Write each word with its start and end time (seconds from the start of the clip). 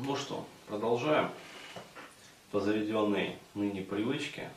Ну 0.00 0.14
что, 0.14 0.46
продолжаем 0.68 1.28
по 2.52 2.60
заведенной 2.60 3.36
ныне 3.56 3.82
привычке. 3.82 4.48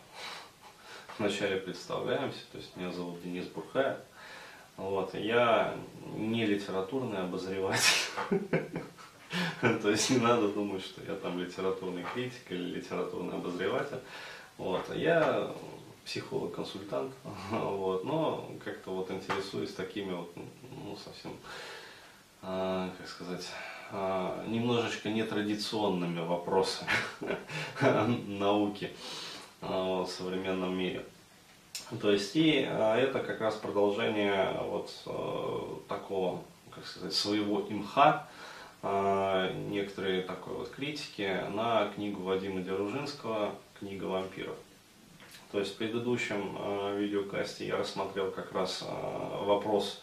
Вначале 1.18 1.58
представляемся, 1.58 2.42
то 2.52 2.60
есть 2.60 2.76
меня 2.78 2.92
зовут 2.92 3.24
Денис 3.24 3.48
Бурхаев. 3.48 3.98
Вот, 4.78 5.16
я 5.16 5.76
не 6.16 6.46
литературный 6.46 7.24
обозреватель. 7.24 8.12
То 9.62 9.90
есть 9.90 10.12
не 10.12 10.20
надо 10.20 10.48
думать, 10.50 10.84
что 10.84 11.02
я 11.04 11.16
там 11.16 11.40
литературный 11.40 12.06
критик 12.14 12.52
или 12.52 12.76
литературный 12.76 13.34
обозреватель. 13.34 14.00
Вот, 14.60 14.96
я 14.96 15.52
психолог-консультант, 16.06 17.14
вот, 17.50 18.04
но 18.04 18.52
как-то 18.64 18.92
вот 18.92 19.10
интересуюсь 19.10 19.74
такими 19.74 20.14
вот, 20.14 20.32
ну, 20.36 20.96
совсем, 20.98 21.36
а, 22.44 22.94
как 22.96 23.08
сказать, 23.08 23.48
немножечко 23.92 25.10
нетрадиционными 25.10 26.22
вопросами 26.22 26.90
науки 28.28 28.92
а, 29.62 30.04
в 30.04 30.08
современном 30.08 30.78
мире. 30.78 31.06
То 32.00 32.12
есть 32.12 32.36
и 32.36 32.66
а, 32.68 32.98
это 32.98 33.20
как 33.20 33.42
раз 33.42 33.56
продолжение 33.56 34.58
вот 34.62 34.92
такого, 35.88 36.42
как 36.74 36.86
сказать, 36.86 37.14
своего 37.14 37.68
имха, 37.70 38.28
некоторые 39.68 40.22
такой 40.24 40.56
вот 40.56 40.70
критики 40.70 41.40
на 41.54 41.88
книгу 41.90 42.24
Вадима 42.24 42.62
Деружинского 42.62 43.54
«Книга 43.78 44.06
вампиров». 44.06 44.56
То 45.52 45.60
есть 45.60 45.76
в 45.76 45.78
предыдущем 45.78 46.98
видеокасте 46.98 47.68
я 47.68 47.78
рассмотрел 47.78 48.32
как 48.32 48.52
раз 48.54 48.84
вопрос 49.42 50.02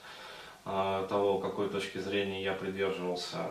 того, 0.65 1.38
какой 1.38 1.70
точки 1.70 1.98
зрения 1.98 2.45
я 2.45 2.52
придерживался 2.52 3.51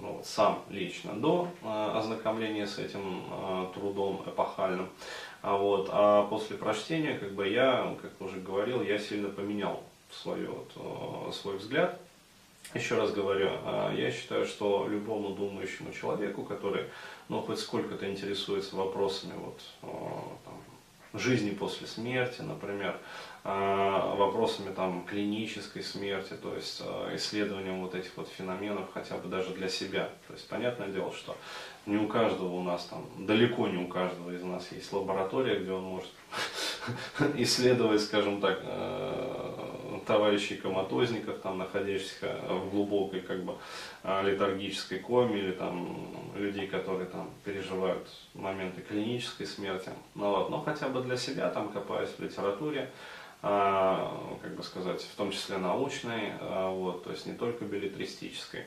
ну, 0.00 0.20
сам 0.24 0.62
лично 0.70 1.12
до 1.14 1.48
э, 1.62 1.90
ознакомления 1.94 2.66
с 2.66 2.78
этим 2.78 3.24
э, 3.30 3.66
трудом 3.74 4.22
эпохальным. 4.26 4.88
А, 5.42 5.56
вот, 5.56 5.88
а 5.92 6.26
после 6.26 6.56
прочтения, 6.56 7.18
как 7.18 7.32
бы 7.32 7.48
я, 7.48 7.96
как 8.00 8.12
уже 8.20 8.40
говорил, 8.40 8.82
я 8.82 8.98
сильно 8.98 9.28
поменял 9.28 9.82
свой, 10.10 10.46
вот, 10.46 10.70
э, 10.76 11.32
свой 11.32 11.56
взгляд. 11.58 12.00
Еще 12.74 12.94
раз 12.94 13.10
говорю, 13.10 13.50
я 13.96 14.12
считаю, 14.12 14.46
что 14.46 14.86
любому 14.86 15.30
думающему 15.30 15.92
человеку, 15.92 16.44
который 16.44 16.84
ну, 17.28 17.42
хоть 17.42 17.58
сколько-то 17.58 18.08
интересуется 18.08 18.76
вопросами 18.76 19.32
вот, 19.36 19.60
там, 20.44 21.18
жизни 21.20 21.50
после 21.50 21.88
смерти, 21.88 22.42
например, 22.42 22.96
вопросами 23.42 24.72
там 24.74 25.04
клинической 25.06 25.82
смерти, 25.82 26.34
то 26.42 26.54
есть 26.54 26.82
а, 26.84 27.14
исследованием 27.16 27.80
вот 27.80 27.94
этих 27.94 28.14
вот 28.16 28.28
феноменов 28.28 28.92
хотя 28.92 29.16
бы 29.16 29.28
даже 29.28 29.50
для 29.54 29.68
себя. 29.68 30.10
То 30.26 30.34
есть 30.34 30.46
понятное 30.46 30.88
дело, 30.88 31.12
что 31.12 31.36
не 31.86 31.96
у 31.96 32.06
каждого 32.06 32.54
у 32.54 32.62
нас 32.62 32.84
там, 32.84 33.06
далеко 33.18 33.66
не 33.66 33.78
у 33.78 33.88
каждого 33.88 34.30
из 34.30 34.42
нас 34.42 34.70
есть 34.72 34.92
лаборатория, 34.92 35.58
где 35.58 35.72
он 35.72 35.84
может 35.84 36.10
исследовать, 37.36 38.02
скажем 38.02 38.42
так, 38.42 38.60
э, 38.62 40.00
товарищей 40.06 40.56
коматозников, 40.56 41.38
там, 41.38 41.58
находящихся 41.58 42.36
в 42.48 42.70
глубокой 42.70 43.20
как 43.20 43.44
бы 43.44 43.54
летаргической 44.02 44.98
коме, 44.98 45.38
или 45.38 45.52
там 45.52 46.08
людей, 46.34 46.66
которые 46.66 47.06
там 47.06 47.30
переживают 47.44 48.08
моменты 48.34 48.80
клинической 48.80 49.46
смерти. 49.46 49.90
Ну, 50.14 50.30
вот. 50.30 50.50
Но 50.50 50.62
хотя 50.62 50.88
бы 50.88 51.00
для 51.02 51.16
себя, 51.16 51.48
там, 51.50 51.68
копаясь 51.68 52.10
в 52.10 52.20
литературе, 52.20 52.90
как 53.42 54.54
бы 54.54 54.62
сказать, 54.62 55.02
в 55.02 55.16
том 55.16 55.30
числе 55.30 55.56
научной, 55.56 56.32
а, 56.40 56.70
вот, 56.70 57.04
то 57.04 57.10
есть 57.10 57.26
не 57.26 57.34
только 57.34 57.64
билетристической. 57.64 58.64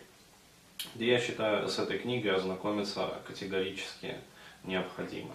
Я 0.95 1.19
считаю, 1.19 1.69
с 1.69 1.77
этой 1.77 1.99
книгой 1.99 2.35
ознакомиться 2.35 3.21
категорически 3.27 4.15
необходимо. 4.63 5.33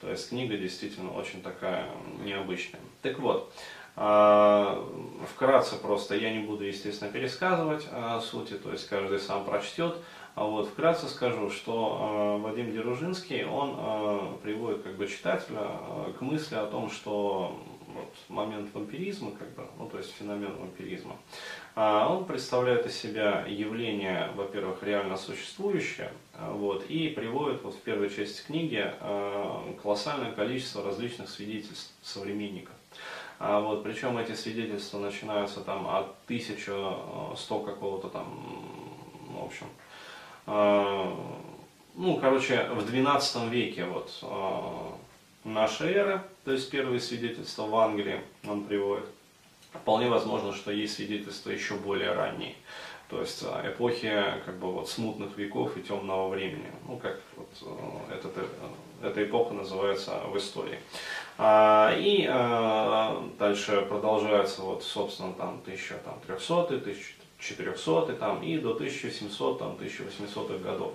То 0.00 0.10
есть 0.10 0.30
книга 0.30 0.56
действительно 0.56 1.12
очень 1.12 1.42
такая 1.42 1.86
необычная. 2.24 2.80
Так 3.02 3.18
вот, 3.18 3.52
а, 3.94 4.88
вкратце 5.34 5.76
просто, 5.76 6.16
я 6.16 6.32
не 6.32 6.40
буду, 6.40 6.64
естественно, 6.64 7.10
пересказывать 7.10 7.86
сути, 8.22 8.54
то 8.54 8.72
есть 8.72 8.88
каждый 8.88 9.20
сам 9.20 9.44
прочтет. 9.44 9.96
А 10.34 10.44
вот 10.44 10.68
вкратце 10.68 11.08
скажу, 11.08 11.50
что 11.50 12.40
Вадим 12.42 12.72
Деружинский, 12.72 13.44
он 13.44 14.38
приводит 14.38 14.82
как 14.82 14.96
бы 14.96 15.06
читателя 15.06 15.78
к 16.18 16.22
мысли 16.22 16.54
о 16.54 16.64
том, 16.64 16.90
что 16.90 17.60
вот, 17.94 18.14
момент 18.28 18.72
вампиризма, 18.74 19.30
бы, 19.56 19.66
ну, 19.78 19.88
то 19.88 19.98
есть 19.98 20.12
феномен 20.12 20.56
вампиризма, 20.56 21.16
а 21.74 22.12
он 22.12 22.24
представляет 22.24 22.86
из 22.86 22.96
себя 22.96 23.44
явление, 23.46 24.30
во-первых, 24.34 24.82
реально 24.82 25.16
существующее, 25.16 26.12
а, 26.34 26.52
вот, 26.52 26.84
и 26.86 27.08
приводит 27.08 27.62
вот 27.62 27.74
в 27.74 27.80
первой 27.80 28.10
части 28.10 28.44
книги 28.46 28.82
а, 28.82 29.74
колоссальное 29.82 30.32
количество 30.32 30.84
различных 30.84 31.28
свидетельств 31.28 31.92
современников. 32.02 32.74
Вот, 33.38 33.82
причем 33.82 34.18
эти 34.18 34.34
свидетельства 34.34 34.98
начинаются 34.98 35.62
там 35.62 35.88
от 35.88 36.14
1100 36.26 37.58
какого-то 37.58 38.08
там, 38.08 38.24
в 39.26 39.44
общем, 39.44 39.66
ну, 41.96 42.16
короче, 42.20 42.68
в 42.70 42.86
12 42.86 43.50
веке 43.50 43.86
вот 43.86 44.12
нашей 45.42 45.92
эры, 45.92 46.22
то 46.44 46.52
есть 46.52 46.70
первые 46.70 47.00
свидетельства 47.00 47.66
в 47.66 47.76
Англии 47.76 48.20
он 48.46 48.64
приводит. 48.64 49.06
Вполне 49.72 50.08
возможно, 50.08 50.52
что 50.52 50.70
есть 50.70 50.94
свидетельства 50.94 51.50
еще 51.50 51.74
более 51.74 52.12
ранние. 52.12 52.54
То 53.08 53.20
есть 53.20 53.42
а, 53.44 53.62
эпохи 53.70 54.10
как 54.44 54.58
бы 54.58 54.72
вот 54.72 54.88
смутных 54.88 55.36
веков 55.36 55.76
и 55.76 55.82
темного 55.82 56.30
времени. 56.30 56.70
Ну, 56.88 56.96
как 56.96 57.20
вот 57.36 57.48
э, 57.60 58.14
этот, 58.14 58.38
э, 58.38 58.46
эта 59.02 59.22
эпоха 59.22 59.52
называется 59.52 60.18
в 60.26 60.36
истории. 60.38 60.78
А, 61.36 61.94
и 61.94 62.26
а, 62.28 63.22
дальше 63.38 63.84
продолжается 63.88 64.62
вот, 64.62 64.82
собственно, 64.82 65.34
там 65.34 65.60
1300, 65.62 67.21
1400 67.42 68.14
там, 68.14 68.42
и 68.42 68.56
до 68.58 68.74
1700, 68.74 69.58
там, 69.58 69.72
1800 69.72 70.62
годов. 70.62 70.94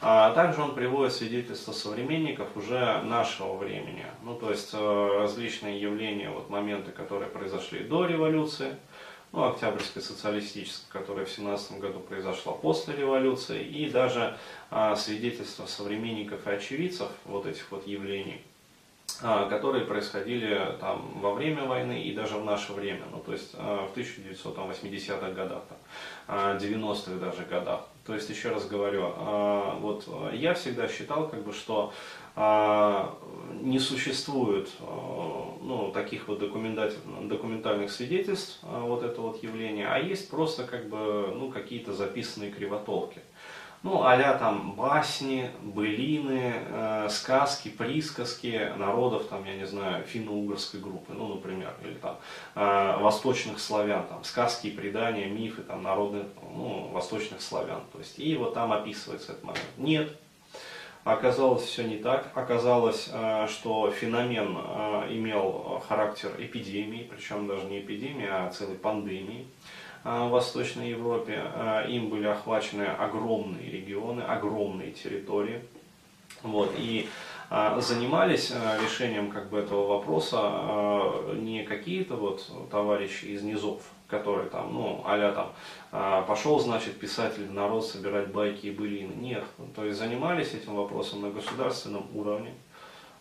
А 0.00 0.32
также 0.32 0.62
он 0.62 0.74
приводит 0.74 1.14
свидетельства 1.14 1.72
современников 1.72 2.48
уже 2.56 3.02
нашего 3.02 3.56
времени, 3.56 4.06
ну 4.22 4.34
то 4.36 4.50
есть 4.50 4.70
э, 4.72 5.18
различные 5.20 5.80
явления, 5.80 6.30
вот 6.30 6.50
моменты, 6.50 6.92
которые 6.92 7.28
произошли 7.28 7.80
до 7.80 8.06
революции, 8.06 8.76
ну, 9.32 9.44
Октябрьской 9.44 10.02
социалистической, 10.02 10.88
которая 10.90 11.26
в 11.26 11.30
17 11.30 11.78
году 11.80 12.00
произошла 12.00 12.52
после 12.52 12.96
революции, 12.96 13.62
и 13.62 13.90
даже 13.90 14.38
а, 14.70 14.96
свидетельства 14.96 15.66
современников 15.66 16.46
и 16.46 16.50
очевидцев 16.50 17.08
вот 17.26 17.46
этих 17.46 17.70
вот 17.70 17.86
явлений, 17.86 18.40
которые 19.20 19.84
происходили 19.84 20.76
там 20.80 21.18
во 21.20 21.34
время 21.34 21.64
войны 21.64 22.02
и 22.02 22.14
даже 22.14 22.36
в 22.36 22.44
наше 22.44 22.72
время, 22.72 23.02
ну 23.10 23.18
то 23.18 23.32
есть 23.32 23.50
а, 23.54 23.88
в 23.88 23.96
1980-х 23.96 25.30
годах, 25.32 25.62
там, 25.68 26.56
90-х 26.56 27.12
а, 27.12 27.18
даже 27.18 27.44
годах. 27.44 27.80
То 28.06 28.14
есть, 28.14 28.30
еще 28.30 28.48
раз 28.48 28.66
говорю, 28.66 29.12
вот 29.80 30.08
я 30.32 30.54
всегда 30.54 30.88
считал, 30.88 31.28
как 31.28 31.42
бы, 31.42 31.52
что 31.52 31.92
не 33.60 33.78
существует 33.78 34.70
ну, 34.80 35.90
таких 35.92 36.26
вот 36.26 36.38
документальных 36.38 37.90
свидетельств 37.90 38.60
вот 38.62 39.02
это 39.02 39.20
вот 39.20 39.42
явление, 39.42 39.88
а 39.88 39.98
есть 39.98 40.30
просто 40.30 40.64
как 40.64 40.88
бы 40.88 41.34
ну, 41.36 41.50
какие-то 41.50 41.92
записанные 41.92 42.50
кривотолки 42.50 43.20
ну, 43.82 44.02
а 44.02 44.34
там 44.34 44.72
басни, 44.72 45.50
былины, 45.62 46.52
э, 46.56 47.08
сказки, 47.10 47.68
присказки 47.68 48.72
народов, 48.76 49.26
там, 49.28 49.44
я 49.44 49.54
не 49.54 49.66
знаю, 49.66 50.04
финно-угорской 50.04 50.80
группы, 50.80 51.12
ну, 51.12 51.28
например, 51.28 51.74
или 51.84 51.94
там 51.94 52.18
э, 52.56 52.96
восточных 52.98 53.60
славян, 53.60 54.06
там, 54.06 54.24
сказки 54.24 54.70
предания, 54.70 55.26
мифы, 55.26 55.62
там, 55.62 55.82
народных, 55.82 56.26
ну, 56.42 56.88
восточных 56.92 57.40
славян, 57.40 57.82
то 57.92 58.00
есть, 58.00 58.18
и 58.18 58.36
вот 58.36 58.54
там 58.54 58.72
описывается 58.72 59.32
этот 59.32 59.44
момент. 59.44 59.64
Нет, 59.76 60.16
оказалось 61.04 61.62
все 61.62 61.84
не 61.84 61.98
так, 61.98 62.32
оказалось, 62.34 63.08
э, 63.12 63.46
что 63.48 63.92
феномен 63.92 64.58
э, 64.58 65.06
имел 65.10 65.80
характер 65.88 66.32
эпидемии, 66.38 67.08
причем 67.08 67.46
даже 67.46 67.66
не 67.66 67.78
эпидемии, 67.80 68.26
а 68.28 68.50
целой 68.50 68.76
пандемии, 68.76 69.46
в 70.04 70.28
Восточной 70.28 70.90
Европе. 70.90 71.40
А, 71.54 71.84
им 71.86 72.08
были 72.08 72.26
охвачены 72.26 72.84
огромные 72.84 73.70
регионы, 73.70 74.22
огромные 74.22 74.92
территории. 74.92 75.62
Вот, 76.42 76.72
и 76.76 77.08
а, 77.50 77.80
занимались 77.80 78.52
решением 78.82 79.30
как 79.30 79.50
бы, 79.50 79.58
этого 79.58 79.98
вопроса 79.98 81.32
не 81.34 81.64
какие-то 81.64 82.16
вот 82.16 82.48
товарищи 82.70 83.26
из 83.26 83.42
низов, 83.42 83.82
которые 84.06 84.48
там, 84.48 84.72
ну, 84.72 85.02
а 85.04 85.52
там, 85.90 86.24
пошел, 86.26 86.60
значит, 86.60 86.98
писатель 86.98 87.50
народ 87.50 87.86
собирать 87.86 88.28
байки 88.28 88.66
и 88.66 88.70
былины. 88.70 89.12
Нет, 89.14 89.44
то 89.74 89.84
есть 89.84 89.98
занимались 89.98 90.54
этим 90.54 90.76
вопросом 90.76 91.22
на 91.22 91.30
государственном 91.30 92.06
уровне, 92.14 92.54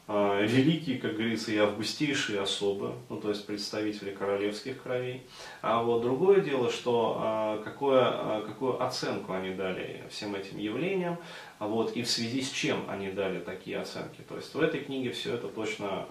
великие, 0.07 0.99
как 0.99 1.15
говорится, 1.15 1.51
и 1.51 1.57
августейшие 1.57 2.39
особы, 2.39 2.93
ну, 3.09 3.19
то 3.19 3.29
есть 3.29 3.45
представители 3.45 4.11
королевских 4.11 4.81
кровей. 4.81 5.23
А 5.61 5.83
вот 5.83 6.01
другое 6.01 6.39
дело, 6.39 6.71
что 6.71 7.57
э, 7.59 7.63
какое, 7.65 8.13
э, 8.13 8.43
какую 8.47 8.81
оценку 8.81 9.33
они 9.33 9.53
дали 9.53 10.03
всем 10.09 10.33
этим 10.33 10.59
явлениям, 10.59 11.17
вот, 11.59 11.91
и 11.97 12.03
в 12.03 12.09
связи 12.09 12.41
с 12.41 12.49
чем 12.51 12.85
они 12.87 13.09
дали 13.09 13.39
такие 13.39 13.79
оценки. 13.79 14.21
То 14.29 14.37
есть 14.37 14.53
в 14.55 14.61
этой 14.61 14.79
книге 14.79 15.11
все 15.11 15.33
это 15.33 15.47
точно 15.47 16.05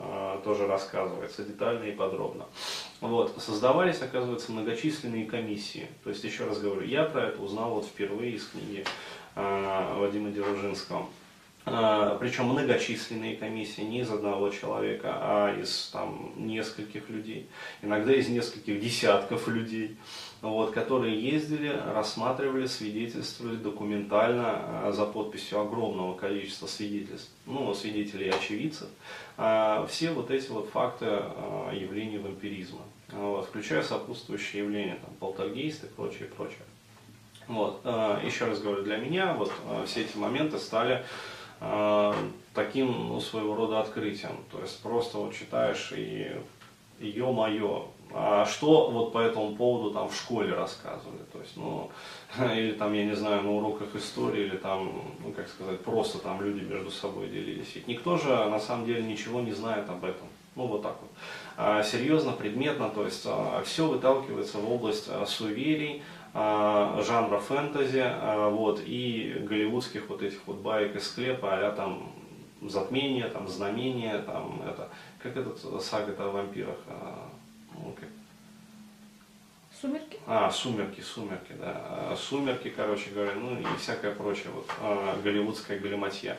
тоже 0.45 0.67
рассказывается, 0.67 1.45
детально 1.45 1.85
и 1.85 1.93
подробно. 1.93 2.47
Вот, 3.01 3.35
создавались, 3.39 4.03
оказывается, 4.03 4.53
многочисленные 4.53 5.25
комиссии. 5.25 5.87
То 6.03 6.11
есть, 6.11 6.25
еще 6.25 6.47
раз 6.47 6.59
говорю, 6.59 6.83
я 6.83 7.05
про 7.05 7.29
это 7.29 7.41
узнал 7.41 7.75
вот 7.75 7.87
впервые 7.87 8.33
из 8.33 8.47
книги 8.49 8.85
Вадима 9.37 10.31
Деружинского. 10.31 11.07
А, 11.69 12.17
причем 12.21 12.45
многочисленные 12.45 13.37
комиссии, 13.37 13.81
не 13.81 14.03
из 14.03 14.11
одного 14.11 14.51
человека, 14.51 15.11
а 15.15 15.61
из 15.61 15.89
там, 15.93 16.33
нескольких 16.37 17.11
людей, 17.11 17.49
иногда 17.83 18.15
из 18.15 18.29
нескольких 18.29 18.81
десятков 18.81 19.49
людей, 19.49 19.97
вот, 20.43 20.71
которые 20.71 21.21
ездили, 21.21 21.77
рассматривали, 21.93 22.67
свидетельствовали 22.67 23.57
документально 23.57 24.45
а, 24.47 24.93
за 24.93 25.07
подписью 25.07 25.61
огромного 25.61 26.15
количества 26.15 26.69
свидетельств, 26.69 27.33
ну, 27.47 27.75
свидетелей 27.75 28.27
и 28.27 28.31
очевидцев, 28.31 28.89
а, 29.37 29.85
все 29.89 30.13
вот 30.13 30.31
эти 30.31 30.49
вот 30.49 30.69
факты 30.69 31.07
явлений 31.73 32.19
вампиризма, 32.19 32.83
вот, 33.11 33.47
включая 33.47 33.83
сопутствующие 33.83 34.63
явления, 34.63 34.99
там, 35.05 35.13
полтергейсты 35.19 35.87
и 35.89 35.91
прочее, 35.91 36.29
прочее. 36.37 36.59
Вот, 37.49 37.85
еще 38.25 38.47
раз 38.47 38.61
говорю, 38.61 38.83
для 38.83 38.97
меня 38.97 39.35
вот 39.35 39.53
все 39.87 40.01
эти 40.01 40.17
моменты 40.17 40.59
стали 40.59 40.97
э, 40.97 41.05
таким 42.55 43.09
ну, 43.09 43.21
своего 43.21 43.55
рода 43.55 43.81
открытием. 43.81 44.37
То 44.51 44.61
есть 44.61 44.83
просто 44.83 45.19
вот 45.19 45.35
читаешь 45.35 45.93
и 45.97 46.33
ё-моё, 47.01 47.89
а 48.13 48.47
что 48.47 48.91
вот 48.91 49.13
по 49.13 49.19
этому 49.19 49.55
поводу 49.57 49.91
там 49.91 50.09
в 50.09 50.15
школе 50.17 50.55
рассказывали, 50.55 51.23
то 51.33 51.41
есть, 51.41 51.57
ну, 51.57 51.91
или 52.55 52.73
там, 52.73 52.93
я 52.95 53.05
не 53.05 53.15
знаю, 53.15 53.43
на 53.43 53.53
уроках 53.53 53.95
истории, 53.95 54.47
или 54.47 54.57
там, 54.57 55.03
ну, 55.23 55.33
как 55.33 55.49
сказать, 55.49 55.81
просто 55.81 56.19
там 56.19 56.41
люди 56.43 56.65
между 56.65 56.91
собой 56.91 57.29
делились. 57.29 57.75
Ведь 57.75 57.89
никто 57.89 58.17
же 58.17 58.29
на 58.29 58.61
самом 58.61 58.87
деле 58.87 59.03
ничего 59.03 59.41
не 59.41 59.53
знает 59.53 59.89
об 59.91 60.05
этом. 60.05 60.29
Ну, 60.55 60.67
вот 60.67 60.83
так 60.83 60.97
вот. 61.03 61.11
А, 61.59 61.83
серьезно, 61.83 62.33
предметно, 62.33 62.89
то 62.89 63.05
есть 63.05 63.25
а, 63.27 63.63
все 63.65 63.87
выталкивается 63.87 64.59
в 64.59 64.73
область 64.73 65.07
а, 65.09 65.27
суеверий, 65.27 66.03
жанра 66.37 67.39
фэнтези, 67.39 68.03
а, 68.05 68.51
вот, 68.51 68.83
и 68.85 69.43
голливудских 69.49 70.09
вот 70.09 70.23
этих 70.23 70.41
вот 70.47 70.57
баек 70.57 70.95
из 70.95 71.09
склепа, 71.09 71.55
а 71.55 71.71
там 71.73 72.13
затмение, 72.61 73.29
там 73.29 73.49
знамение, 73.49 74.19
там 74.19 74.63
это, 74.67 74.91
как 75.23 75.37
этот 75.37 75.59
сага 75.83 76.15
о 76.19 76.31
вампирах, 76.31 76.77
а, 76.89 77.31
ну, 77.73 77.95
как... 77.99 78.09
Сумерки? 79.81 80.19
А, 80.27 80.51
сумерки, 80.51 81.01
сумерки, 81.01 81.53
да. 81.59 82.15
Сумерки, 82.17 82.69
короче 82.69 83.11
говоря, 83.11 83.33
ну 83.35 83.59
и 83.59 83.65
всякое 83.79 84.15
прочее, 84.15 84.49
вот, 84.55 84.69
голливудская 85.23 85.79
галиматья. 85.79 86.37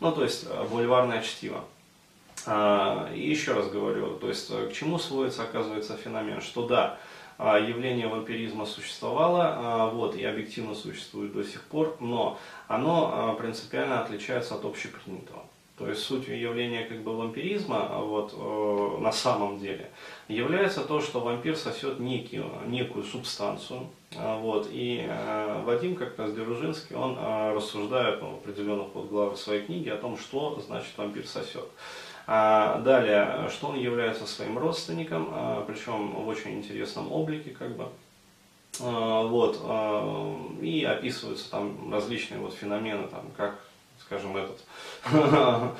Ну, 0.00 0.10
то 0.12 0.24
есть, 0.24 0.48
бульварное 0.70 1.22
чтиво. 1.22 1.64
И 2.46 3.28
еще 3.28 3.52
раз 3.52 3.68
говорю, 3.68 4.16
то 4.16 4.28
есть, 4.28 4.48
к 4.48 4.72
чему 4.72 4.98
сводится, 4.98 5.42
оказывается, 5.42 5.96
феномен, 5.96 6.40
что 6.40 6.66
да, 6.68 6.84
а, 6.84 6.98
явление 7.38 8.08
вампиризма 8.08 8.66
существовало, 8.66 9.54
а, 9.56 9.90
вот, 9.90 10.16
и 10.16 10.24
объективно 10.24 10.74
существует 10.74 11.32
до 11.32 11.44
сих 11.44 11.62
пор, 11.62 11.96
но 12.00 12.38
оно 12.66 13.10
а, 13.12 13.34
принципиально 13.34 14.00
отличается 14.00 14.56
от 14.56 14.64
общепринятого. 14.64 15.44
То 15.78 15.88
есть 15.88 16.02
суть 16.02 16.26
явления 16.26 16.84
как 16.84 17.02
бы 17.02 17.16
вампиризма 17.16 17.88
вот, 18.00 18.34
э, 18.36 19.00
на 19.00 19.12
самом 19.12 19.60
деле 19.60 19.88
является 20.26 20.80
то, 20.80 21.00
что 21.00 21.20
вампир 21.20 21.56
сосет 21.56 22.00
некий, 22.00 22.42
некую 22.66 23.04
субстанцию. 23.04 23.86
Вот, 24.16 24.68
и 24.72 25.06
э, 25.08 25.62
Вадим, 25.64 25.94
как 25.94 26.18
раз 26.18 26.32
Деружинский, 26.32 26.96
он 26.96 27.16
э, 27.16 27.52
рассуждает 27.54 28.20
ну, 28.20 28.30
в 28.30 28.34
определенных 28.38 28.88
вот 28.92 29.08
главах 29.08 29.36
своей 29.36 29.62
книги 29.62 29.88
о 29.88 29.96
том, 29.98 30.18
что 30.18 30.60
значит 30.66 30.90
вампир 30.96 31.24
сосет. 31.26 31.68
А 32.30 32.78
далее, 32.80 33.48
что 33.48 33.68
он 33.68 33.78
является 33.78 34.26
своим 34.26 34.58
родственником, 34.58 35.30
а, 35.32 35.64
причем 35.66 36.10
в 36.12 36.28
очень 36.28 36.58
интересном 36.58 37.10
облике, 37.10 37.56
как 37.58 37.74
бы. 37.74 37.88
А, 38.80 39.22
вот, 39.22 39.58
и 40.60 40.84
описываются 40.84 41.50
там 41.50 41.90
различные 41.90 42.38
вот 42.38 42.52
феномены, 42.52 43.08
там, 43.08 43.30
как, 43.34 43.58
скажем, 43.98 44.36
этот, 44.36 44.62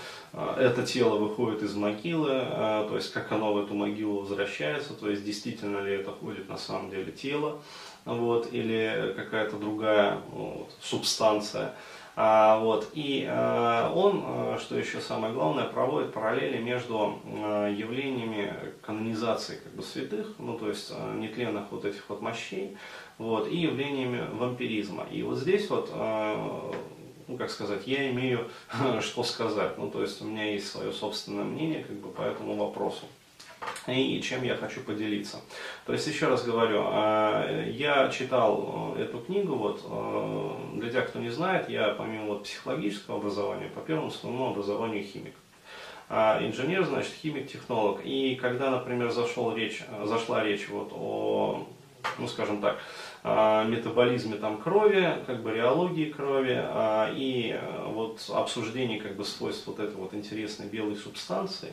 это 0.56 0.86
тело 0.86 1.18
выходит 1.18 1.62
из 1.62 1.74
могилы, 1.74 2.28
то 2.28 2.92
есть 2.94 3.12
как 3.12 3.30
оно 3.30 3.52
в 3.52 3.58
эту 3.62 3.74
могилу 3.74 4.20
возвращается, 4.20 4.94
то 4.94 5.10
есть 5.10 5.24
действительно 5.24 5.80
ли 5.80 5.96
это 5.96 6.12
ходит 6.12 6.48
на 6.48 6.56
самом 6.56 6.88
деле 6.88 7.12
тело, 7.12 7.60
вот, 8.06 8.48
или 8.52 9.12
какая-то 9.14 9.58
другая 9.58 10.18
вот, 10.32 10.70
субстанция. 10.80 11.74
А, 12.20 12.58
вот, 12.58 12.90
и 12.94 13.24
а, 13.30 13.92
он, 13.94 14.24
а, 14.26 14.58
что 14.58 14.76
еще 14.76 15.00
самое 15.00 15.32
главное, 15.32 15.66
проводит 15.66 16.12
параллели 16.12 16.58
между 16.58 17.20
явлениями 17.24 18.52
канонизации 18.82 19.60
как 19.62 19.72
бы, 19.74 19.84
святых, 19.84 20.34
ну 20.40 20.58
то 20.58 20.68
есть 20.68 20.92
нетленных 21.14 21.70
вот 21.70 21.84
этих 21.84 22.02
вот 22.08 22.20
мощей, 22.20 22.76
вот, 23.18 23.46
и 23.46 23.58
явлениями 23.58 24.26
вампиризма. 24.32 25.06
И 25.12 25.22
вот 25.22 25.38
здесь 25.38 25.70
вот 25.70 25.92
ну, 25.94 27.36
как 27.36 27.50
сказать, 27.50 27.86
я 27.86 28.10
имею 28.10 28.48
что 29.00 29.22
сказать. 29.22 29.78
Ну, 29.78 29.88
то 29.88 30.02
есть 30.02 30.20
у 30.20 30.24
меня 30.24 30.50
есть 30.50 30.68
свое 30.68 30.90
собственное 30.90 31.44
мнение 31.44 31.84
как 31.84 31.96
бы, 31.98 32.08
по 32.08 32.22
этому 32.22 32.56
вопросу 32.56 33.04
и 33.88 34.20
чем 34.22 34.44
я 34.44 34.56
хочу 34.56 34.80
поделиться. 34.80 35.40
То 35.86 35.92
есть, 35.92 36.06
еще 36.06 36.26
раз 36.26 36.44
говорю, 36.44 36.82
а, 36.84 37.66
я 37.66 38.08
читал 38.10 38.94
э, 38.96 39.04
эту 39.04 39.20
книгу, 39.20 39.54
вот, 39.54 39.82
э, 39.84 40.78
для 40.78 40.90
тех, 40.90 41.08
кто 41.08 41.18
не 41.18 41.30
знает, 41.30 41.68
я 41.68 41.88
помимо 41.88 42.26
вот 42.26 42.44
психологического 42.44 43.18
образования, 43.18 43.70
по 43.74 43.80
первому 43.80 44.10
своему 44.10 44.50
образованию 44.50 45.04
химик. 45.04 45.34
А 46.10 46.38
инженер, 46.42 46.84
значит, 46.84 47.12
химик-технолог. 47.22 48.00
И 48.04 48.34
когда, 48.36 48.70
например, 48.70 49.10
зашел 49.10 49.54
речь, 49.54 49.82
зашла 50.04 50.42
речь 50.42 50.68
вот 50.68 50.90
о, 50.92 51.66
ну, 52.18 52.28
скажем 52.28 52.62
так, 52.62 52.78
метаболизме 53.24 54.36
там 54.36 54.58
крови, 54.58 55.22
как 55.26 55.42
бы 55.42 55.52
реологии 55.52 56.06
крови 56.06 56.56
а, 56.56 57.12
и 57.14 57.50
э, 57.50 57.84
вот 57.86 58.24
обсуждении 58.32 58.98
как 58.98 59.16
бы 59.16 59.24
свойств 59.24 59.66
вот 59.66 59.80
этой 59.80 59.96
вот 59.96 60.14
интересной 60.14 60.66
белой 60.66 60.96
субстанции, 60.96 61.72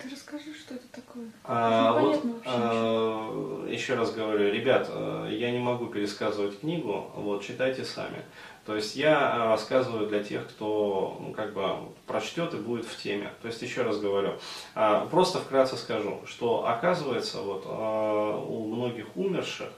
ты 0.00 0.08
расскажи, 0.08 0.54
что 0.54 0.74
это 0.74 0.86
такое. 0.92 1.26
А, 1.44 1.92
вот, 1.92 2.22
а, 2.46 3.66
еще 3.68 3.94
раз 3.94 4.12
говорю, 4.12 4.52
ребят, 4.52 4.88
э, 4.88 5.28
я 5.32 5.50
не 5.50 5.58
могу 5.58 5.86
пересказывать 5.86 6.60
книгу, 6.60 7.10
вот 7.14 7.42
читайте 7.42 7.84
сами. 7.84 8.22
То 8.64 8.76
есть 8.76 8.96
я 8.96 9.36
э, 9.36 9.48
рассказываю 9.48 10.08
для 10.08 10.22
тех, 10.22 10.48
кто 10.48 11.18
ну, 11.20 11.32
как 11.32 11.52
бы 11.52 11.92
прочтет 12.06 12.54
и 12.54 12.56
будет 12.56 12.86
в 12.86 13.02
теме. 13.02 13.30
То 13.42 13.48
есть 13.48 13.60
еще 13.62 13.82
раз 13.82 14.00
говорю, 14.00 14.34
а, 14.74 15.06
просто 15.06 15.38
вкратце 15.38 15.76
скажу, 15.76 16.20
что 16.26 16.66
оказывается 16.66 17.42
вот 17.42 17.64
э, 17.66 18.44
у 18.48 18.66
многих 18.66 19.16
умерших 19.16 19.68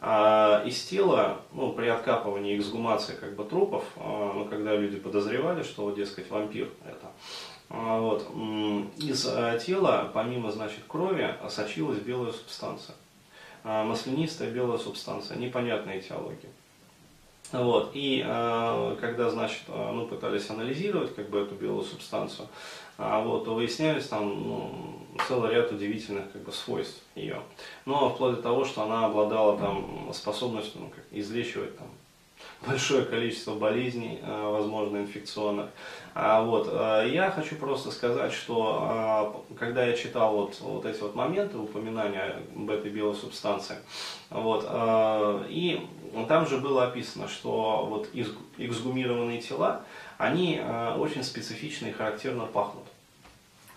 из 0.00 0.84
тела, 0.84 1.40
ну, 1.52 1.72
при 1.72 1.88
откапывании 1.88 2.56
эксгумации 2.56 3.16
как 3.16 3.34
бы 3.34 3.42
трупов, 3.42 3.82
ну, 3.96 4.46
когда 4.48 4.76
люди 4.76 4.96
подозревали, 4.96 5.64
что, 5.64 5.90
дескать, 5.90 6.30
вампир 6.30 6.68
это, 6.86 7.06
а, 7.06 7.57
вот. 7.68 8.26
Из 8.96 9.26
э, 9.26 9.60
тела, 9.64 10.10
помимо 10.14 10.50
значит, 10.50 10.80
крови, 10.88 11.34
сочилась 11.48 11.98
белая 11.98 12.32
субстанция. 12.32 12.94
А, 13.64 13.84
маслянистая 13.84 14.50
белая 14.50 14.78
субстанция, 14.78 15.36
непонятная 15.36 15.98
этиология. 15.98 16.50
Вот. 17.52 17.90
И 17.94 18.24
э, 18.26 18.96
когда, 19.00 19.30
значит, 19.30 19.62
ну, 19.68 20.06
пытались 20.06 20.48
анализировать 20.48 21.14
как 21.14 21.28
бы, 21.28 21.40
эту 21.40 21.54
белую 21.54 21.84
субстанцию, 21.84 22.48
вот, 22.96 23.44
то 23.44 23.54
выяснялись 23.54 24.08
там 24.08 24.26
ну, 24.26 24.98
целый 25.28 25.54
ряд 25.54 25.70
удивительных 25.70 26.32
как 26.32 26.42
бы, 26.42 26.52
свойств 26.52 27.02
ее. 27.14 27.42
Но 27.84 28.10
вплоть 28.10 28.36
до 28.36 28.42
того, 28.42 28.64
что 28.64 28.82
она 28.82 29.06
обладала 29.06 29.58
там, 29.58 30.10
способностью 30.12 30.80
ну, 30.80 30.88
как, 30.88 31.04
излечивать 31.10 31.76
там, 31.78 31.88
большое 32.66 33.04
количество 33.04 33.54
болезней, 33.54 34.20
э, 34.22 34.50
возможно, 34.50 34.98
инфекционных. 34.98 35.70
А 36.14 36.42
вот, 36.42 36.68
э, 36.70 37.10
я 37.12 37.30
хочу 37.30 37.56
просто 37.56 37.90
сказать, 37.90 38.32
что 38.32 39.44
э, 39.50 39.54
когда 39.54 39.84
я 39.84 39.96
читал 39.96 40.34
вот, 40.36 40.60
вот 40.60 40.84
эти 40.84 41.00
вот 41.00 41.14
моменты 41.14 41.58
упоминания 41.58 42.42
об 42.54 42.70
этой 42.70 42.90
белой 42.90 43.14
субстанции, 43.14 43.76
вот, 44.30 44.66
и 45.48 45.86
там 46.28 46.46
же 46.46 46.58
было 46.58 46.84
описано, 46.88 47.28
что 47.28 47.86
вот 47.88 48.08
эксгумированные 48.58 49.40
тела, 49.40 49.84
они 50.18 50.60
очень 50.98 51.22
специфично 51.22 51.86
и 51.86 51.92
характерно 51.92 52.44
пахнут. 52.44 52.87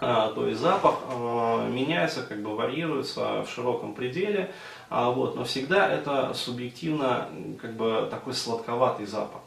А, 0.03 0.33
то 0.33 0.47
есть 0.47 0.59
запах 0.59 0.95
а, 1.09 1.69
меняется, 1.69 2.23
как 2.23 2.41
бы 2.41 2.55
варьируется 2.55 3.43
в 3.43 3.49
широком 3.49 3.93
пределе, 3.93 4.51
а, 4.89 5.11
вот, 5.11 5.35
но 5.35 5.43
всегда 5.43 5.87
это 5.87 6.33
субъективно 6.33 7.29
как 7.61 7.73
бы 7.73 8.07
такой 8.09 8.33
сладковатый 8.33 9.05
запах. 9.05 9.41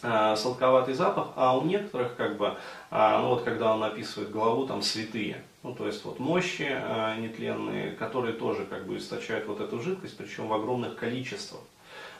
сладковатый 0.00 0.94
запах, 0.94 1.28
а 1.36 1.58
у 1.58 1.64
некоторых, 1.64 2.16
как 2.16 2.38
бы, 2.38 2.54
ну 2.90 3.28
вот 3.28 3.42
когда 3.42 3.74
он 3.74 3.82
описывает 3.84 4.30
главу, 4.30 4.66
там 4.66 4.80
святые, 4.80 5.42
ну 5.62 5.74
то 5.74 5.86
есть 5.86 6.04
вот 6.04 6.18
мощи 6.18 6.70
нетленные, 7.18 7.90
которые 7.92 8.32
тоже 8.32 8.64
как 8.64 8.86
бы 8.86 8.96
источают 8.96 9.46
вот 9.46 9.60
эту 9.60 9.80
жидкость, 9.80 10.16
причем 10.16 10.46
в 10.48 10.54
огромных 10.54 10.96
количествах. 10.96 11.60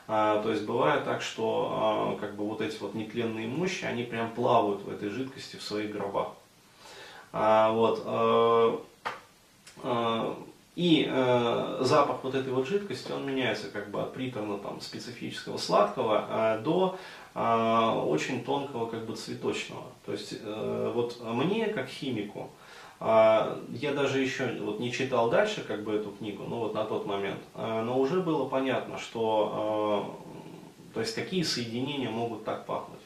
То 0.07 0.43
есть 0.45 0.65
бывает 0.65 1.05
так, 1.05 1.21
что 1.21 2.17
как 2.19 2.35
бы 2.35 2.43
вот 2.45 2.61
эти 2.61 2.77
вот 2.79 2.95
нетленные 2.95 3.47
мощи, 3.47 3.85
они 3.85 4.03
прям 4.03 4.29
плавают 4.31 4.83
в 4.83 4.89
этой 4.91 5.09
жидкости 5.09 5.55
в 5.55 5.63
своих 5.63 5.91
гробах. 5.91 6.27
А, 7.31 7.71
вот, 7.71 8.03
а, 8.05 8.81
а, 9.83 10.37
и 10.79 11.05
э, 11.09 11.77
запах 11.81 12.23
вот 12.23 12.35
этой 12.35 12.53
вот 12.53 12.65
жидкости, 12.65 13.11
он 13.11 13.25
меняется 13.25 13.69
как 13.69 13.91
бы 13.91 14.01
от 14.01 14.13
приторно 14.13 14.57
там 14.57 14.79
специфического 14.79 15.57
сладкого 15.57 16.25
э, 16.29 16.61
до 16.63 16.97
э, 17.35 18.03
очень 18.07 18.45
тонкого 18.45 18.85
как 18.85 19.05
бы 19.05 19.13
цветочного. 19.13 19.83
То 20.05 20.13
есть 20.13 20.35
э, 20.41 20.91
вот 20.95 21.19
мне 21.21 21.67
как 21.67 21.89
химику, 21.89 22.49
э, 23.01 23.61
я 23.73 23.93
даже 23.93 24.19
еще 24.19 24.57
вот 24.61 24.79
не 24.79 24.93
читал 24.93 25.29
дальше 25.29 25.65
как 25.67 25.83
бы 25.83 25.95
эту 25.95 26.11
книгу, 26.11 26.45
ну 26.47 26.59
вот 26.59 26.73
на 26.73 26.85
тот 26.85 27.05
момент, 27.05 27.41
э, 27.55 27.81
но 27.81 27.99
уже 27.99 28.21
было 28.21 28.47
понятно, 28.47 28.97
что 28.97 30.15
э, 30.23 30.93
то 30.93 31.01
есть 31.01 31.13
какие 31.13 31.43
соединения 31.43 32.09
могут 32.09 32.45
так 32.45 32.65
пахнуть. 32.65 32.98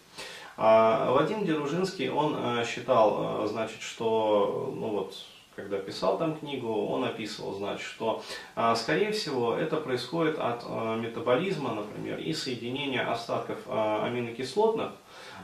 А 0.55 1.11
Вадим 1.11 1.45
Деружинский, 1.45 2.09
он 2.09 2.35
э, 2.37 2.65
считал, 2.65 3.43
э, 3.43 3.47
значит, 3.47 3.81
что 3.81 4.73
ну 4.75 4.89
вот 4.89 5.15
когда 5.55 5.77
писал 5.77 6.17
там 6.17 6.35
книгу, 6.35 6.87
он 6.87 7.03
описывал, 7.03 7.53
значит, 7.53 7.85
что, 7.85 8.23
а, 8.55 8.75
скорее 8.75 9.11
всего, 9.11 9.55
это 9.55 9.77
происходит 9.77 10.39
от 10.39 10.63
а, 10.65 10.97
метаболизма, 10.97 11.73
например, 11.73 12.19
и 12.19 12.33
соединения 12.33 13.09
остатков 13.09 13.59
а, 13.67 14.05
аминокислотных, 14.05 14.91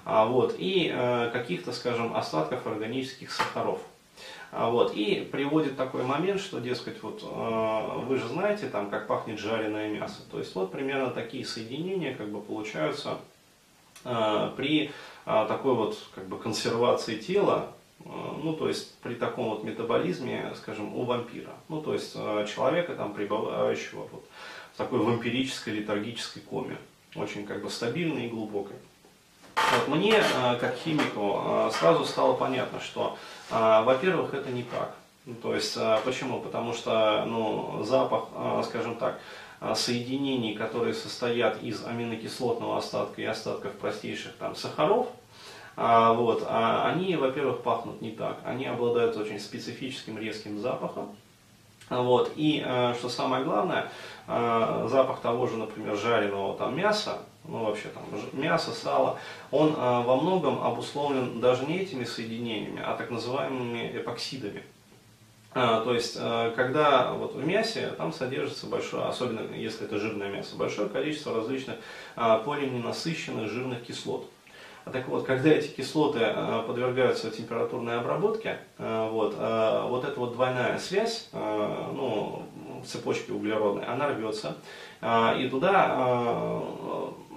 вот, 0.06 0.56
и 0.58 0.90
каких-то, 1.34 1.72
скажем, 1.72 2.16
остатков 2.16 2.66
органических 2.66 3.32
сахаров. 3.32 3.80
Вот, 4.52 4.96
и 4.96 5.28
приводит 5.32 5.78
такой 5.78 6.04
момент, 6.04 6.42
что, 6.42 6.60
дескать, 6.60 7.04
вот 7.04 7.22
вы 7.22 8.18
же 8.18 8.28
знаете, 8.30 8.70
там, 8.70 8.90
как 8.90 9.06
пахнет 9.06 9.38
жареное 9.38 9.90
мясо. 9.90 10.22
То 10.32 10.40
есть 10.40 10.56
вот 10.56 10.72
примерно 10.72 11.12
такие 11.12 11.46
соединения 11.46 12.16
как 12.16 12.30
бы 12.30 12.42
получаются 12.42 13.20
при 14.04 14.92
такой 15.26 15.76
вот 15.76 15.98
как 16.16 16.28
бы 16.28 16.38
консервации 16.38 17.18
тела, 17.18 17.74
Э, 18.06 18.10
ну, 18.42 18.54
то 18.54 18.68
есть 18.68 18.96
при 19.00 19.16
таком 19.16 19.50
вот 19.50 19.64
метаболизме, 19.64 20.54
скажем, 20.56 20.96
у 20.96 21.04
вампира. 21.04 21.52
Ну, 21.68 21.82
то 21.82 21.94
есть 21.94 22.14
э, 22.16 22.46
человека, 22.54 22.96
там, 22.96 23.14
пребывающего 23.14 24.08
вот 24.12 24.26
в 24.74 24.78
такой 24.78 25.00
вампирической 25.00 25.74
летаргической 25.74 26.42
коме, 26.42 26.78
очень 27.16 27.46
как 27.46 27.62
бы 27.62 27.70
стабильной 27.70 28.26
и 28.26 28.30
глубокой. 28.30 28.78
Вот 29.56 29.96
мне, 29.96 30.16
э, 30.16 30.56
как 30.60 30.76
химику, 30.76 31.70
сразу 31.74 32.06
стало 32.06 32.34
понятно, 32.34 32.80
что, 32.80 33.18
во-первых, 33.50 34.34
это 34.34 34.50
не 34.50 34.64
так. 34.64 34.96
Ну, 35.26 35.36
то 35.36 35.54
есть, 35.54 35.78
почему? 36.06 36.40
Потому 36.40 36.74
что, 36.74 37.26
ну, 37.28 37.84
запах, 37.84 38.30
скажем 38.66 38.96
так, 38.96 39.20
соединений, 39.76 40.56
которые 40.56 40.94
состоят 40.94 41.62
из 41.62 41.86
аминокислотного 41.86 42.78
остатка 42.78 43.22
и 43.22 43.26
остатков 43.26 43.74
простейших 43.74 44.34
там 44.36 44.56
сахаров, 44.56 45.08
а, 45.76 46.14
вот, 46.14 46.44
а 46.48 46.90
они, 46.92 47.16
во-первых, 47.16 47.62
пахнут 47.62 48.02
не 48.02 48.12
так. 48.12 48.40
Они 48.46 48.66
обладают 48.66 49.16
очень 49.18 49.40
специфическим 49.40 50.18
резким 50.18 50.60
запахом. 50.60 51.16
Вот, 51.90 52.32
и 52.36 52.64
что 53.00 53.10
самое 53.10 53.44
главное, 53.44 53.90
запах 54.28 55.22
того 55.22 55.48
же, 55.48 55.58
например, 55.58 55.96
жареного 55.96 56.56
там 56.56 56.78
мяса, 56.78 57.18
ну 57.46 57.64
вообще 57.66 57.88
там 57.88 58.04
мясо, 58.34 58.72
сало, 58.72 59.18
он 59.50 59.74
во 59.74 60.16
многом 60.18 60.62
обусловлен 60.64 61.40
даже 61.40 61.66
не 61.66 61.80
этими 61.80 62.04
соединениями, 62.04 62.80
а 62.86 62.96
так 62.96 63.10
называемыми 63.10 63.98
эпоксидами. 63.98 64.62
То 65.54 65.94
есть, 65.94 66.16
когда 66.56 67.14
вот 67.14 67.34
в 67.34 67.44
мясе 67.44 67.88
там 67.98 68.14
содержится 68.14 68.68
большое, 68.68 69.06
особенно 69.06 69.56
если 69.56 69.86
это 69.86 69.98
жирное 69.98 70.32
мясо, 70.32 70.56
большое 70.56 70.90
количество 70.90 71.36
различных 71.36 71.78
полиненасыщенных 72.16 73.50
жирных 73.50 73.84
кислот. 73.84 74.30
А 74.90 74.92
так 74.92 75.08
вот, 75.08 75.24
когда 75.24 75.52
эти 75.52 75.68
кислоты 75.68 76.20
э, 76.22 76.64
подвергаются 76.66 77.30
температурной 77.30 78.00
обработке, 78.00 78.58
э, 78.80 79.10
вот, 79.12 79.36
э, 79.38 79.86
вот 79.88 80.04
эта 80.04 80.20
вот 80.20 80.34
двойная 80.34 80.80
связь 80.80 81.30
ну, 81.32 82.44
в 82.82 82.88
цепочке 82.88 83.34
углеродной, 83.34 83.86
она 83.86 84.08
рвется, 84.08 84.58
и 85.38 85.48
туда 85.50 86.64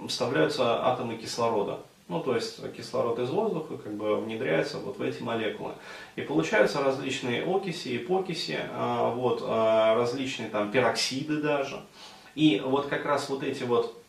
вставляются 0.07 0.83
атомы 0.85 1.17
кислорода. 1.17 1.79
Ну, 2.09 2.19
то 2.19 2.35
есть 2.35 2.59
кислород 2.75 3.17
из 3.19 3.29
воздуха 3.29 3.77
как 3.77 3.93
бы 3.93 4.19
внедряется 4.19 4.77
вот 4.77 4.97
в 4.97 5.01
эти 5.01 5.21
молекулы. 5.21 5.73
И 6.15 6.21
получаются 6.21 6.81
различные 6.81 7.43
окиси 7.43 7.89
и 7.89 7.97
покиси, 7.97 8.59
вот, 9.15 9.41
различные 9.41 10.49
там 10.49 10.69
пероксиды 10.69 11.41
даже. 11.41 11.81
И 12.35 12.61
вот 12.63 12.87
как 12.87 13.05
раз 13.05 13.29
вот 13.29 13.41
эти 13.43 13.63
вот 13.63 14.03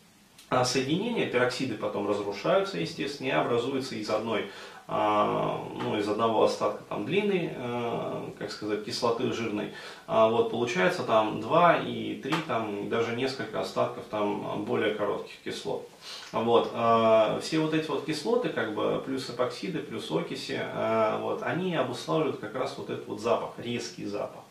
а 0.51 0.65
соединения, 0.65 1.27
пероксиды 1.27 1.75
потом 1.75 2.09
разрушаются, 2.09 2.79
естественно, 2.79 3.29
и 3.29 3.31
образуются 3.31 3.97
из 3.97 4.09
одной 4.11 4.43
а, 4.43 4.74
ну, 4.87 5.99
из 5.99 6.09
одного 6.09 6.45
остатка 6.45 6.83
там 6.89 7.07
длинной, 7.07 7.51
э, 7.55 8.31
как 8.39 8.51
сказать, 8.51 8.85
кислоты 8.85 9.33
жирной, 9.33 9.73
а 10.07 10.29
вот 10.29 10.51
получается 10.51 11.05
там 11.05 11.41
два 11.41 11.79
и 11.79 12.17
три, 12.17 12.35
там 12.47 12.91
даже 12.91 13.17
несколько 13.17 13.61
остатков 13.61 14.05
там 14.11 14.65
более 14.65 14.95
коротких 14.95 15.37
кислот. 15.43 15.89
Вот, 16.33 16.71
э, 16.75 17.41
все 17.43 17.61
вот 17.61 17.73
эти 17.73 17.89
вот 17.89 18.05
кислоты, 18.05 18.51
как 18.51 18.75
бы, 18.75 19.03
плюс 19.05 19.31
эпоксиды, 19.31 19.79
плюс 19.79 20.11
окиси, 20.11 20.61
э, 20.61 21.19
вот, 21.21 21.43
они 21.43 21.75
обуславливают 21.75 22.39
как 22.39 22.55
раз 22.55 22.75
вот 22.77 22.91
этот 22.91 23.07
вот 23.09 23.21
запах, 23.21 23.53
резкий 23.57 24.05
запах 24.05 24.44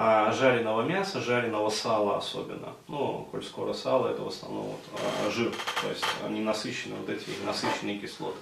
а 0.00 0.30
жареного 0.30 0.82
мяса, 0.82 1.20
жареного 1.20 1.70
сала 1.70 2.18
особенно. 2.18 2.68
Ну, 2.86 3.26
коль 3.32 3.42
скоро 3.42 3.72
сало, 3.72 4.06
это 4.06 4.22
в 4.22 4.28
основном 4.28 4.66
вот, 4.66 4.80
а, 4.94 5.28
жир, 5.28 5.50
то 5.82 5.88
есть 5.88 6.04
они 6.24 6.40
насыщены, 6.40 6.94
вот 6.94 7.08
эти 7.08 7.24
насыщенные 7.44 7.98
кислоты. 7.98 8.38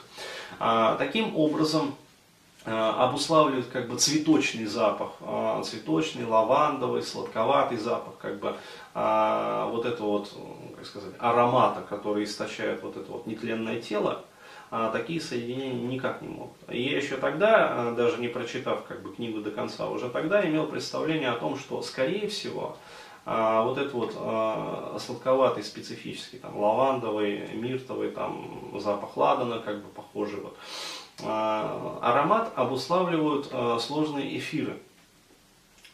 А, 0.59 0.97
таким 0.97 1.35
образом, 1.35 1.95
а, 2.67 3.07
обуславливает 3.07 3.69
как 3.69 3.89
бы 3.89 3.97
цветочный 3.97 4.67
запах, 4.67 5.13
а, 5.23 5.63
цветочный, 5.63 6.27
лавандовый, 6.27 7.03
сладковатый 7.03 7.79
запах, 7.79 8.19
как 8.21 8.39
бы 8.39 8.55
вот 8.93 9.85
это 9.85 10.03
вот, 10.03 10.33
как 10.75 10.87
сказать, 10.87 11.13
аромата, 11.19 11.83
который 11.87 12.25
источает 12.25 12.83
вот 12.83 12.97
это 12.97 13.13
вот 13.13 13.27
нетленное 13.27 13.81
тело, 13.81 14.13
а 14.13 14.25
такие 14.93 15.21
соединения 15.21 15.73
никак 15.73 16.23
не 16.23 16.29
могут. 16.29 16.57
И 16.69 16.83
я 16.83 16.97
еще 16.97 17.17
тогда, 17.17 17.69
а, 17.71 17.95
даже 17.95 18.19
не 18.19 18.29
прочитав 18.29 18.85
как 18.85 19.03
бы, 19.03 19.15
книгу 19.15 19.41
до 19.41 19.51
конца, 19.51 19.89
уже 19.89 20.09
тогда 20.09 20.45
имел 20.47 20.67
представление 20.67 21.31
о 21.31 21.37
том, 21.37 21.57
что, 21.59 21.83
скорее 21.83 22.29
всего, 22.29 22.77
а, 23.25 23.63
вот 23.63 23.79
этот 23.79 23.93
вот 23.95 24.15
а, 24.17 24.97
сладковатый 24.99 25.63
специфический, 25.63 26.39
там, 26.39 26.59
лавандовый, 26.59 27.49
миртовый, 27.55 28.11
там, 28.11 28.73
запах 28.79 29.17
ладана, 29.17 29.61
как 29.61 29.83
бы 29.83 29.89
похожий, 29.89 30.41
вот, 30.41 30.57
аромат 31.25 32.53
обуславливают 32.57 33.51
сложные 33.81 34.37
эфиры. 34.37 34.79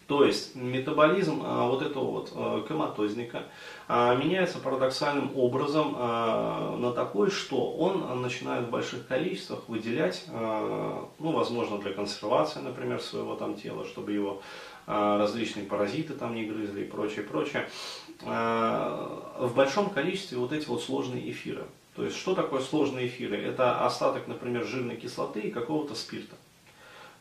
То 0.06 0.24
есть 0.24 0.54
метаболизм 0.56 1.42
а, 1.44 1.66
вот 1.68 1.82
этого 1.82 2.04
вот 2.04 2.32
а, 2.34 2.62
коматозника 2.62 3.44
а, 3.88 4.14
меняется 4.14 4.58
парадоксальным 4.58 5.36
образом 5.36 5.92
на 5.92 6.92
такой, 6.92 7.30
что 7.30 7.72
он 7.72 8.22
начинает 8.22 8.66
в 8.66 8.70
больших 8.70 9.06
количествах 9.06 9.68
выделять, 9.68 10.24
ну, 10.28 11.32
возможно, 11.32 11.78
для 11.78 11.92
консервации, 11.92 12.60
например, 12.60 13.00
своего 13.00 13.34
там 13.34 13.54
тела, 13.54 13.84
чтобы 13.84 14.12
его 14.12 14.42
различные 14.86 15.66
паразиты 15.66 16.14
там 16.14 16.34
не 16.34 16.44
грызли 16.44 16.82
и 16.82 16.84
прочее, 16.84 17.22
прочее, 17.22 17.68
в 18.20 19.52
большом 19.54 19.90
количестве 19.90 20.38
вот 20.38 20.52
эти 20.52 20.66
вот 20.66 20.82
сложные 20.82 21.30
эфиры. 21.30 21.64
То 21.94 22.04
есть, 22.04 22.16
что 22.16 22.34
такое 22.34 22.60
сложные 22.60 23.06
эфиры? 23.06 23.36
Это 23.36 23.84
остаток, 23.84 24.26
например, 24.26 24.64
жирной 24.64 24.96
кислоты 24.96 25.40
и 25.40 25.50
какого-то 25.50 25.94
спирта 25.94 26.36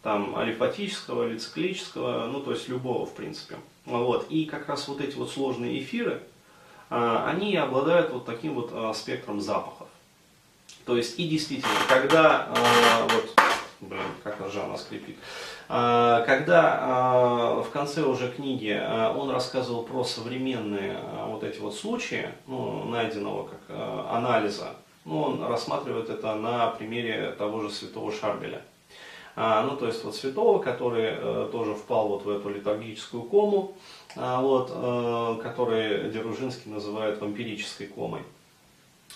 там 0.04 0.36
алифатического 0.36 1.28
или 1.28 1.38
циклического, 1.38 2.28
ну 2.28 2.42
то 2.42 2.52
есть 2.52 2.68
любого 2.70 3.06
в 3.06 3.14
принципе. 3.14 3.56
Вот. 3.86 4.28
И 4.30 4.46
как 4.46 4.68
раз 4.68 4.88
вот 4.88 5.02
эти 5.02 5.16
вот 5.16 5.32
сложные 5.32 5.80
эфиры, 5.82 6.22
а, 6.90 7.30
они 7.30 7.56
обладают 7.56 8.12
вот 8.12 8.26
таким 8.26 8.56
вот 8.56 8.72
а, 8.74 8.94
спектром 8.94 9.40
запахов. 9.42 9.88
То 10.86 10.98
есть 10.98 11.20
и 11.20 11.28
действительно, 11.28 11.74
когда 11.88 12.48
а, 12.50 13.08
вот, 13.08 13.40
блин, 13.80 14.02
как 14.24 14.40
ножа 14.40 14.66
она 14.66 14.78
скрипит, 14.78 15.18
когда 15.68 17.62
в 17.64 17.70
конце 17.72 18.04
уже 18.04 18.30
книги 18.30 18.78
он 19.16 19.30
рассказывал 19.30 19.84
про 19.84 20.04
современные 20.04 20.98
вот 21.28 21.46
эти 21.46 21.60
вот 21.60 21.76
случаи, 21.76 22.28
ну, 22.46 22.84
найденного 22.84 23.48
как 23.48 23.62
анализа, 24.10 24.74
ну, 25.06 25.22
он 25.22 25.42
рассматривает 25.42 26.10
это 26.10 26.36
на 26.36 26.68
примере 26.68 27.32
того 27.38 27.62
же 27.62 27.70
святого 27.70 28.12
Шарбеля. 28.12 28.62
А, 29.36 29.64
ну, 29.64 29.78
то 29.78 29.88
есть 29.88 30.04
вот 30.04 30.16
святого, 30.16 30.60
который 30.60 31.10
э, 31.12 31.50
тоже 31.52 31.74
впал 31.74 32.10
вот 32.10 32.26
в 32.26 32.30
эту 32.30 32.50
литургическую 32.50 33.24
кому, 33.24 33.76
а, 34.16 34.42
вот, 34.42 34.72
э, 34.74 35.42
который 35.42 36.10
Деружинский 36.12 36.70
называет 36.70 37.22
вампирической 37.22 37.88
комой. 37.88 38.22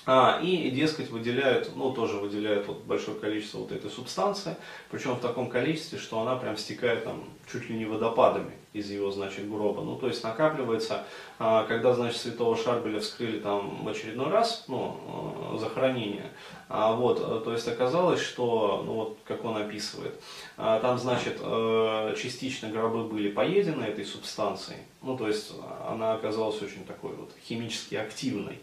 А, 0.06 0.40
и, 0.42 0.70
дескать, 0.70 1.10
выделяют, 1.10 1.72
ну, 1.76 1.92
тоже 1.92 2.18
выделяют 2.18 2.68
вот 2.68 2.84
большое 2.84 3.20
количество 3.20 3.60
вот 3.60 3.72
этой 3.72 3.90
субстанции, 3.90 4.56
причем 4.90 5.16
в 5.16 5.20
таком 5.20 5.50
количестве, 5.50 5.98
что 5.98 6.22
она 6.22 6.36
прям 6.36 6.58
стекает 6.58 7.04
там 7.04 7.24
чуть 7.52 7.70
ли 7.70 7.78
не 7.78 7.86
водопадами 7.86 8.52
из 8.76 8.92
его, 8.92 9.10
значит, 9.10 9.50
гроба. 9.50 9.82
Ну, 9.84 9.96
то 9.96 10.08
есть 10.08 10.22
накапливается, 10.24 11.06
а, 11.40 11.64
когда, 11.64 11.94
значит, 11.94 12.20
святого 12.20 12.58
Шарбеля 12.58 13.00
вскрыли 13.00 13.40
там 13.40 13.86
в 13.86 13.88
очередной 13.88 14.30
раз, 14.30 14.66
ну, 14.68 15.54
э, 15.54 15.58
захоронение, 15.58 16.30
а, 16.68 16.94
вот, 16.94 17.20
э, 17.22 17.42
то 17.46 17.54
есть 17.54 17.68
оказалось, 17.70 18.20
что, 18.20 18.84
ну, 18.86 18.94
вот, 18.94 19.18
как 19.24 19.46
он 19.46 19.56
описывает, 19.56 20.20
а, 20.58 20.82
там, 20.82 20.98
значит, 20.98 21.40
э, 21.40 22.16
частично 22.22 22.70
гробы 22.70 23.06
были 23.06 23.32
поедены 23.32 23.84
этой 23.84 24.04
субстанцией, 24.04 24.82
ну, 25.02 25.18
то 25.18 25.28
есть 25.28 25.54
она 25.88 26.14
оказалась 26.14 26.62
очень 26.62 26.84
такой 26.86 27.14
вот 27.14 27.32
химически 27.48 27.96
активной. 27.96 28.60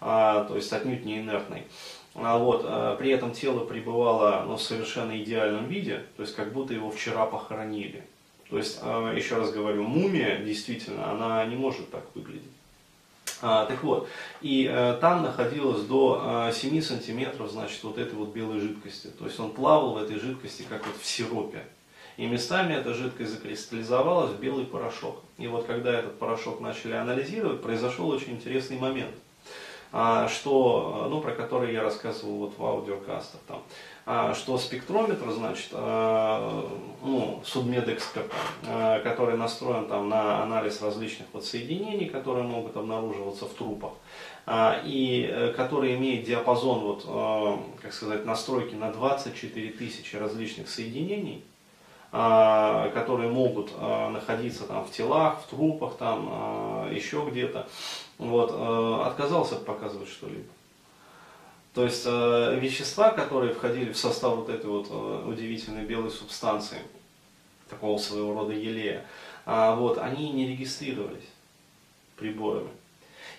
То 0.00 0.52
есть 0.54 0.72
отнюдь 0.72 1.04
не 1.04 1.18
инертной. 1.18 1.64
Вот, 2.14 2.62
при 2.96 3.10
этом 3.10 3.32
тело 3.32 3.66
пребывало 3.66 4.44
ну, 4.46 4.56
в 4.56 4.62
совершенно 4.62 5.22
идеальном 5.22 5.68
виде, 5.68 6.06
то 6.16 6.22
есть 6.22 6.34
как 6.34 6.54
будто 6.54 6.72
его 6.72 6.90
вчера 6.90 7.26
похоронили. 7.26 8.02
То 8.50 8.58
есть, 8.58 8.78
еще 8.78 9.36
раз 9.36 9.52
говорю, 9.52 9.84
мумия 9.84 10.38
действительно, 10.38 11.10
она 11.12 11.44
не 11.46 11.54
может 11.54 11.90
так 11.90 12.04
выглядеть. 12.14 12.50
А, 13.42 13.64
так 13.64 13.82
вот, 13.82 14.08
и 14.42 14.68
а, 14.70 14.98
там 14.98 15.22
находилось 15.22 15.82
до 15.84 16.20
а, 16.22 16.52
7 16.52 16.82
сантиметров, 16.82 17.50
значит, 17.50 17.82
вот 17.84 17.96
этой 17.96 18.14
вот 18.14 18.34
белой 18.34 18.60
жидкости. 18.60 19.06
То 19.06 19.24
есть 19.24 19.38
он 19.40 19.52
плавал 19.52 19.94
в 19.94 20.02
этой 20.02 20.18
жидкости, 20.18 20.66
как 20.68 20.84
вот 20.86 20.96
в 21.00 21.06
сиропе. 21.06 21.64
И 22.16 22.26
местами 22.26 22.74
эта 22.74 22.92
жидкость 22.92 23.30
закристаллизовалась 23.30 24.32
в 24.32 24.40
белый 24.40 24.66
порошок. 24.66 25.22
И 25.38 25.46
вот 25.46 25.66
когда 25.66 25.98
этот 25.98 26.18
порошок 26.18 26.60
начали 26.60 26.92
анализировать, 26.92 27.62
произошел 27.62 28.08
очень 28.08 28.32
интересный 28.32 28.78
момент– 28.78 29.14
а, 29.24 29.29
что, 29.92 31.08
ну, 31.10 31.20
про 31.20 31.32
который 31.32 31.72
я 31.72 31.82
рассказывал 31.82 32.38
вот 32.38 32.58
в 32.58 32.64
аудиокастах, 32.64 33.40
там, 33.48 33.62
а, 34.06 34.34
что 34.34 34.58
спектрометр, 34.58 35.30
значит, 35.30 35.68
а, 35.72 36.68
ну, 37.02 37.40
судмедэксперта, 37.44 39.00
который 39.04 39.36
настроен 39.36 39.86
там 39.86 40.08
на 40.08 40.42
анализ 40.42 40.82
различных 40.82 41.28
вот 41.32 41.44
соединений, 41.44 42.06
которые 42.06 42.44
могут 42.44 42.76
обнаруживаться 42.76 43.46
в 43.46 43.54
трупах, 43.54 43.92
и 44.84 45.28
э, 45.30 45.52
который 45.52 45.94
имеет 45.94 46.24
диапазон, 46.24 46.80
вот, 46.80 47.70
как 47.80 47.92
сказать, 47.92 48.24
настройки 48.24 48.74
на 48.74 48.90
24 48.90 49.70
тысячи 49.70 50.16
различных 50.16 50.68
соединений, 50.68 51.44
которые 52.10 53.30
могут 53.30 53.70
находиться 53.80 54.64
там 54.64 54.84
в 54.84 54.90
телах, 54.90 55.40
в 55.42 55.50
трупах, 55.50 55.96
там 55.96 56.92
еще 56.92 57.24
где-то 57.30 57.68
вот, 58.18 58.50
отказался 59.06 59.56
показывать 59.56 60.08
что-либо. 60.08 60.48
То 61.72 61.84
есть 61.84 62.04
вещества, 62.06 63.10
которые 63.10 63.54
входили 63.54 63.92
в 63.92 63.96
состав 63.96 64.36
вот 64.36 64.48
этой 64.48 64.66
вот 64.68 64.90
удивительной 65.24 65.84
белой 65.84 66.10
субстанции, 66.10 66.78
такого 67.68 67.96
своего 67.98 68.34
рода 68.34 68.52
елея, 68.52 69.06
а, 69.46 69.74
вот, 69.76 69.98
они 69.98 70.30
не 70.30 70.48
регистрировались 70.48 71.28
приборами. 72.16 72.70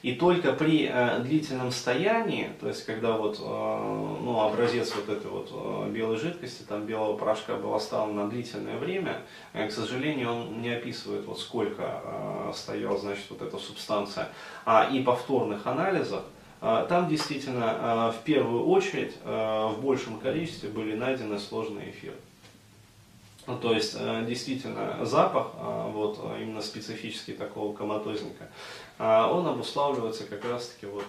И 0.01 0.13
только 0.13 0.53
при 0.53 0.89
э, 0.91 1.20
длительном 1.20 1.72
стоянии, 1.72 2.50
то 2.60 2.67
есть 2.67 2.86
когда 2.86 3.17
вот, 3.17 3.38
э, 3.39 3.43
ну, 3.43 4.41
образец 4.41 4.96
вот 4.96 5.15
этой 5.15 5.29
вот 5.29 5.50
э, 5.51 5.91
белой 5.91 6.17
жидкости, 6.17 6.63
там 6.63 6.88
белого 6.88 7.15
порошка 7.15 7.55
был 7.55 7.75
оставлен 7.75 8.15
на 8.15 8.27
длительное 8.27 8.77
время, 8.77 9.22
э, 9.53 9.67
к 9.67 9.72
сожалению, 9.72 10.31
он 10.31 10.62
не 10.62 10.70
описывает 10.70 11.25
вот 11.25 11.39
сколько 11.39 12.01
э, 12.03 12.51
стояла, 12.55 12.98
значит, 12.98 13.25
вот 13.29 13.43
эта 13.43 13.60
субстанция, 13.60 14.29
а 14.65 14.89
и 14.91 15.03
повторных 15.03 15.67
анализах, 15.67 16.24
э, 16.62 16.86
там 16.89 17.08
действительно 17.08 18.12
э, 18.12 18.20
в 18.20 18.24
первую 18.24 18.65
очередь 18.65 19.15
э, 19.24 19.67
в 19.67 19.81
большем 19.81 20.17
количестве 20.20 20.70
были 20.70 20.96
найдены 20.96 21.38
сложные 21.38 21.91
эфиры. 21.91 22.15
Ну, 23.51 23.58
то 23.58 23.74
есть, 23.74 23.98
э, 24.00 24.24
действительно, 24.25 25.05
запах, 25.05 25.48
э, 25.55 25.91
вот 25.91 26.20
э, 26.24 26.41
именно 26.41 26.62
специфический 26.62 27.34
такого 27.34 27.75
коматозника, 27.75 28.48
он 28.98 29.46
обуславливается 29.48 30.25
как 30.25 30.46
раз-таки 30.46 30.86
вот 30.86 31.03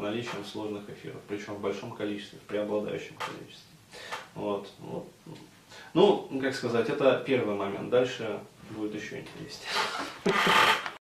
наличием 0.00 0.44
сложных 0.44 0.90
эфиров, 0.90 1.20
причем 1.28 1.54
в 1.54 1.60
большом 1.60 1.92
количестве, 1.92 2.40
в 2.40 2.42
преобладающем 2.42 3.14
количестве. 3.14 3.70
Вот, 4.34 4.68
вот. 4.80 5.06
Ну, 5.94 6.28
как 6.42 6.52
сказать, 6.52 6.88
это 6.88 7.22
первый 7.24 7.54
момент. 7.54 7.90
Дальше 7.90 8.40
будет 8.70 9.00
еще 9.00 9.20
интереснее. 9.20 9.68